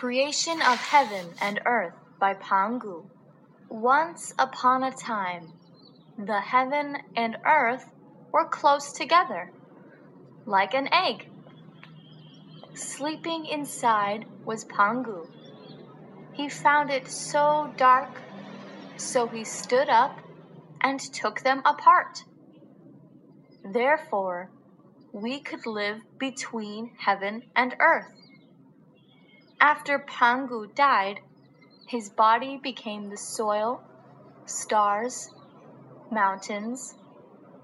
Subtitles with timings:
[0.00, 3.04] Creation of Heaven and Earth by Pangu.
[3.68, 5.52] Once upon a time,
[6.18, 7.88] the heaven and earth
[8.32, 9.52] were close together,
[10.46, 11.30] like an egg.
[12.74, 15.28] Sleeping inside was Pangu.
[16.32, 18.10] He found it so dark,
[18.96, 20.18] so he stood up
[20.80, 22.24] and took them apart.
[23.64, 24.50] Therefore,
[25.12, 28.23] we could live between heaven and earth.
[29.63, 31.21] After Pangu died,
[31.87, 33.81] his body became the soil,
[34.45, 35.33] stars,
[36.11, 36.95] mountains,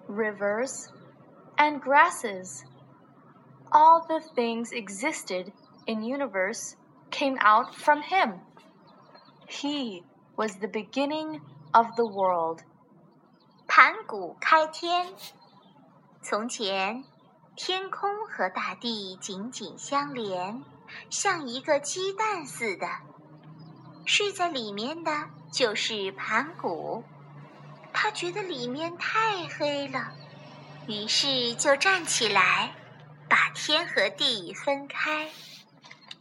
[0.07, 0.89] rivers,
[1.57, 2.65] and grasses.
[3.71, 5.51] All the things existed
[5.87, 6.75] in universe
[7.11, 8.41] came out from him.
[9.47, 10.03] He
[10.35, 11.41] was the beginning
[11.73, 12.63] of the world.
[13.67, 15.07] 盘古开天。
[16.21, 17.03] 从前，
[17.55, 20.63] 天空和大地紧紧相连。
[21.08, 22.86] 像一个鸡蛋似的，
[24.06, 25.10] 睡在里面的
[25.52, 27.04] 就是盘古。
[27.92, 30.12] 他觉得里面太黑了，
[30.86, 32.72] 于是就站起来，
[33.28, 35.28] 把天和地分开。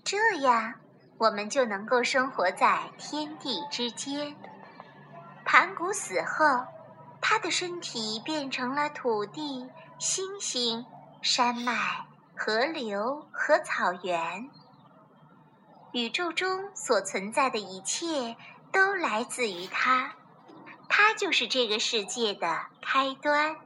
[0.03, 0.73] 这样，
[1.19, 4.35] 我们就能够生活在天地之间。
[5.45, 6.65] 盘古死后，
[7.21, 10.85] 他的身体变成了土地、星星、
[11.21, 12.05] 山脉、
[12.41, 14.49] 河流和草原。
[15.91, 18.37] 宇宙中所存在的一切
[18.71, 20.13] 都来自于它，
[20.87, 23.57] 它就是这个世界的开端。